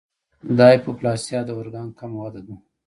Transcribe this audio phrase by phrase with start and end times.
[0.57, 2.55] د هایپوپلاسیا د ارګان کم وده ده.